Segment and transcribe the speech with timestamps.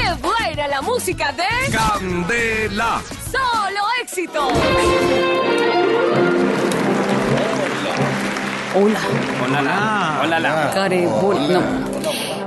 [0.00, 3.02] ¡Qué buena la música de Candela.
[3.30, 4.48] Solo Éxito!
[8.74, 9.00] Hola,
[9.44, 10.20] Hola, la.
[10.22, 10.70] Hola, la.
[10.72, 11.52] carebol.
[11.52, 11.60] No.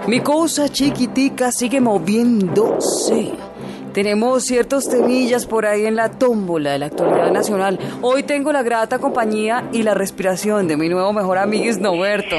[0.07, 3.33] Mi cosa chiquitica sigue moviéndose.
[3.93, 7.77] Tenemos ciertos temillas por ahí en la tómbola de la actualidad nacional.
[8.01, 12.37] Hoy tengo la grata compañía y la respiración de mi nuevo mejor amigo Noberto,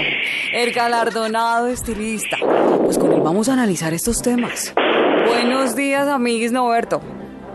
[0.53, 2.39] el galardonado estilista.
[2.85, 4.75] Pues con él vamos a analizar estos temas.
[5.27, 7.01] Buenos días, amiguis Noberto.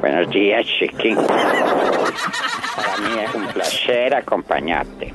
[0.01, 1.15] Buenos días, Chiqui.
[1.15, 5.11] Para mí es un placer acompañarte.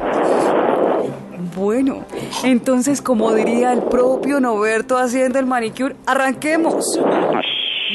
[1.57, 2.05] Bueno,
[2.43, 7.01] entonces, como diría el propio Noberto haciendo el manicure, arranquemos.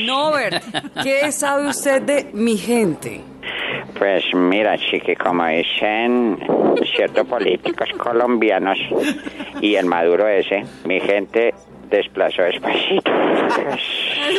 [0.06, 0.64] Nobert,
[1.04, 3.22] ¿qué sabe usted de mi gente?
[3.98, 6.40] Pues mira, Chiqui, como dicen
[6.96, 8.78] ciertos políticos colombianos
[9.62, 11.54] y el Maduro ese, mi gente
[11.90, 13.12] desplazó despacito.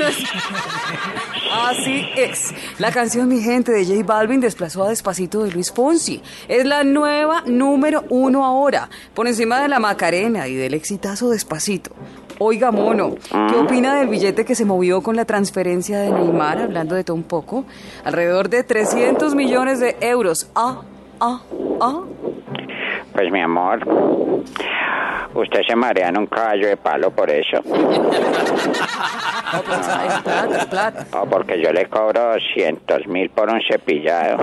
[1.52, 2.54] Así es.
[2.78, 6.22] La canción Mi Gente de J Balvin desplazó a Despacito de Luis Fonsi.
[6.48, 11.90] Es la nueva número uno ahora, por encima de la Macarena y del exitazo Despacito.
[12.38, 16.94] Oiga, mono, ¿qué opina del billete que se movió con la transferencia de Neymar, hablando
[16.94, 17.66] de todo un poco?
[18.02, 20.48] Alrededor de 300 millones de euros.
[20.54, 20.80] Ah,
[21.20, 21.42] ah,
[21.82, 22.00] ah.
[23.12, 23.80] Pues mi amor,
[25.42, 27.62] usted se marea en un caballo de palo por eso.
[29.52, 31.06] No, pues, es plata, es plata.
[31.18, 34.38] O porque yo le cobro 200 mil por un cepillado.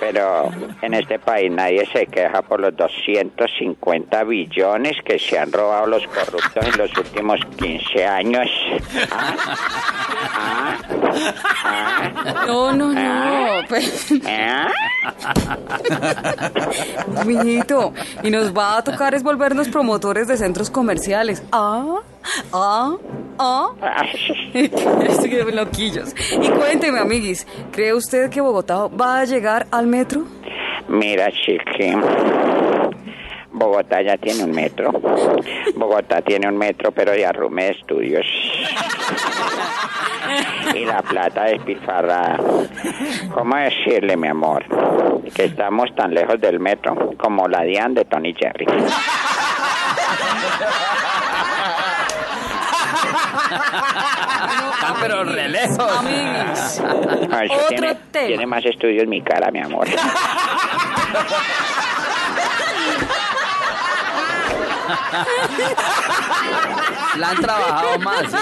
[0.00, 0.50] Pero
[0.82, 6.06] en este país nadie se queja por los 250 billones que se han robado los
[6.06, 8.48] corruptos en los últimos 15 años.
[9.10, 9.34] ¿Ah?
[10.34, 10.76] ¿Ah?
[11.64, 12.44] ¿Ah?
[12.46, 13.62] No, no, no.
[13.68, 14.68] pues, ¿Ah?
[17.26, 21.42] Mijito, y nos va a tocar es volvernos promotores de centros comerciales.
[21.52, 21.96] Ah,
[22.52, 22.96] ah,
[23.38, 23.70] ah.
[24.54, 26.14] Estoy de loquillos.
[26.32, 30.24] Y cuénteme, amiguis, ¿cree usted que Bogotá va a llegar al metro?
[30.88, 31.94] Mira, chiqui.
[33.52, 34.92] Bogotá ya tiene un metro.
[35.74, 38.26] Bogotá tiene un metro, pero de arrume de estudios.
[40.74, 42.38] Y la plata despilfarrada.
[43.34, 44.64] ¿Cómo decirle, mi amor,
[45.34, 48.66] que estamos tan lejos del metro como la Diane de Tony Jerry?
[54.80, 55.98] Ah, pero re lejos.
[55.98, 56.80] Amiguis.
[57.30, 58.26] Ah, Otro tiene, tema.
[58.26, 59.86] tiene más estudios mi cara, mi amor.
[67.18, 68.22] La han trabajado más.
[68.30, 68.38] ¿sí?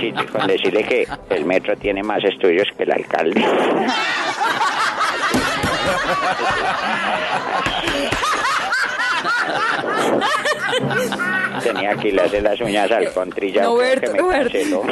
[0.00, 3.44] Sí, con decirle que el metro tiene más estudios que el alcalde.
[11.62, 14.52] Tenía que irle las uñas al contrillado Roberto, que me Roberto.
[14.52, 14.82] canceló.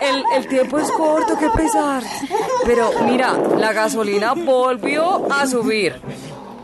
[0.00, 2.02] El, el tiempo es corto, qué pesar.
[2.64, 6.00] Pero mira, la gasolina volvió a subir.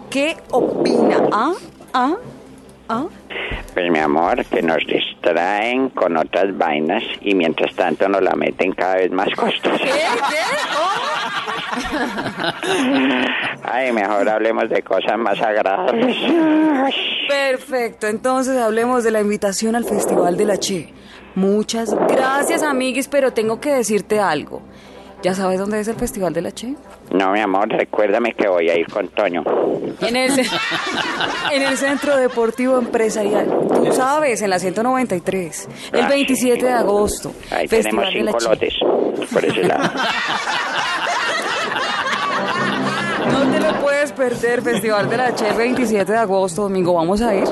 [0.09, 1.19] ¿Qué opina?
[1.33, 1.53] ¿Ah?
[1.93, 2.15] ¿Ah?
[2.89, 3.05] ¿Ah?
[3.75, 4.79] Pues mi amor, que nos
[5.25, 9.77] distraen con otras vainas y mientras tanto nos la meten cada vez más costosa.
[9.79, 9.85] ¿Qué?
[9.85, 10.43] ¿Qué?
[10.77, 11.25] ¿Oh?
[13.65, 16.17] Ay, mejor hablemos de cosas más agradables.
[17.29, 20.93] Perfecto, entonces hablemos de la invitación al Festival de la Che.
[21.35, 24.63] Muchas gracias, amiguis, pero tengo que decirte algo.
[25.25, 26.75] ¿Ya sabes dónde es el Festival de la Che?
[27.11, 29.43] No, mi amor, recuérdame que voy a ir con Toño.
[30.03, 30.45] En el, ce-
[31.53, 33.49] en el Centro Deportivo Empresarial.
[33.75, 35.69] Tú sabes, en la 193.
[35.95, 37.33] El Ah, 27 de agosto.
[37.51, 38.49] Ahí Festival tenemos de la cinco Che.
[38.51, 39.91] lotes por ese lado.
[44.15, 46.95] perder, Festival de la Che, el 27 de agosto, domingo.
[46.95, 47.45] ¿Vamos a ir?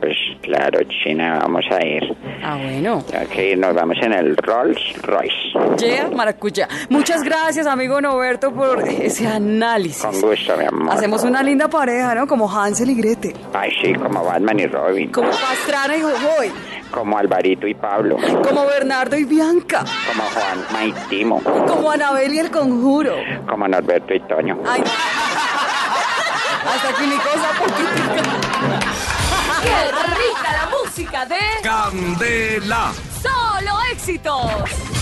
[0.00, 2.16] Pues claro, China, vamos a ir.
[2.42, 3.04] Ah, bueno.
[3.36, 5.84] Ir, nos vamos en el Rolls Royce.
[5.84, 6.68] Yeah, maracuya.
[6.90, 10.04] Muchas gracias, amigo Noberto, por ese análisis.
[10.04, 10.94] Con gusto, mi amor.
[10.94, 12.26] Hacemos una linda pareja, ¿no?
[12.26, 13.34] Como Hansel y Gretel.
[13.52, 15.10] Ay, sí, como Batman y Robin.
[15.10, 16.52] Como Pastrana y Jojoy.
[16.90, 18.16] Como Alvarito y Pablo.
[18.46, 19.84] Como Bernardo y Bianca.
[20.06, 21.42] Como Juan y Timo.
[21.42, 23.16] Como Anabel y el Conjuro.
[23.48, 24.60] Como Norberto y Toño.
[24.66, 24.82] Ay,
[26.68, 28.22] hasta aquí mi cosa poquitica.
[29.62, 32.92] ¡Qué rica la música de Candela.
[33.22, 34.95] Solo Éxitos!